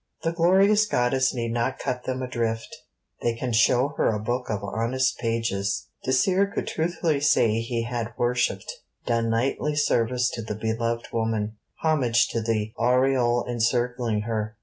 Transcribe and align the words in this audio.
The 0.23 0.31
glorious 0.31 0.87
Goddess 0.87 1.31
need 1.31 1.51
not 1.53 1.77
cut 1.77 2.05
them 2.05 2.23
adrift; 2.23 2.75
they 3.21 3.35
can 3.35 3.53
show 3.53 3.89
her 3.97 4.07
a 4.09 4.19
book 4.19 4.49
of 4.49 4.63
honest 4.63 5.19
pages. 5.19 5.89
Dacier 6.03 6.47
could 6.47 6.65
truthfully 6.65 7.19
say 7.19 7.59
he 7.59 7.83
had 7.83 8.15
worshipped, 8.17 8.79
done 9.05 9.29
knightly 9.29 9.75
service 9.75 10.31
to 10.31 10.41
the 10.41 10.55
beloved 10.55 11.09
woman, 11.13 11.57
homage 11.83 12.29
to 12.29 12.41
the 12.41 12.73
aureole 12.79 13.45
encircling 13.47 14.21
her. 14.21 14.57